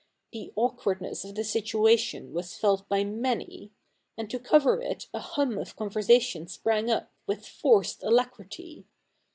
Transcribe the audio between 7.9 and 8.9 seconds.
alacrity.